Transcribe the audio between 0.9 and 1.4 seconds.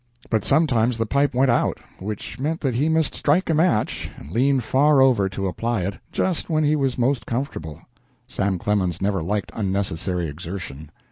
the pipe